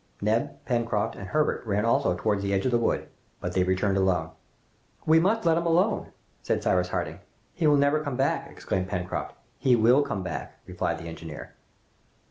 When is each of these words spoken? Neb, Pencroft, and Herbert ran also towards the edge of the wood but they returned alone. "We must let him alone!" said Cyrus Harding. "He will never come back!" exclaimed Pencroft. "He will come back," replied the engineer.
Neb, 0.19 0.65
Pencroft, 0.65 1.15
and 1.15 1.27
Herbert 1.27 1.63
ran 1.63 1.85
also 1.85 2.15
towards 2.17 2.41
the 2.41 2.55
edge 2.55 2.65
of 2.65 2.71
the 2.71 2.79
wood 2.79 3.07
but 3.39 3.53
they 3.53 3.61
returned 3.63 3.97
alone. 3.97 4.31
"We 5.05 5.19
must 5.19 5.45
let 5.45 5.59
him 5.59 5.67
alone!" 5.67 6.07
said 6.41 6.63
Cyrus 6.63 6.89
Harding. 6.89 7.19
"He 7.53 7.67
will 7.67 7.77
never 7.77 8.01
come 8.03 8.17
back!" 8.17 8.49
exclaimed 8.49 8.87
Pencroft. 8.89 9.35
"He 9.59 9.75
will 9.75 10.01
come 10.01 10.23
back," 10.23 10.57
replied 10.65 10.97
the 10.97 11.05
engineer. 11.05 11.53